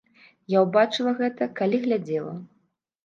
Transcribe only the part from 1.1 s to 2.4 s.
гэта, калі глядзела.